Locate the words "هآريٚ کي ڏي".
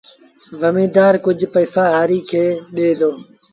1.93-2.89